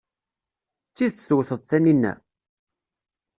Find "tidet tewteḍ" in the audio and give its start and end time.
0.95-1.59